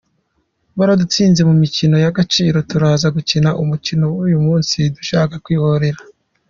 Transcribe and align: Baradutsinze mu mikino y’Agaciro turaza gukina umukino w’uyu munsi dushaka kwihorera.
Baradutsinze 0.77 1.41
mu 1.49 1.55
mikino 1.63 1.95
y’Agaciro 2.03 2.57
turaza 2.69 3.07
gukina 3.15 3.49
umukino 3.61 4.03
w’uyu 4.15 4.39
munsi 4.45 4.77
dushaka 4.95 5.33
kwihorera. 5.45 5.99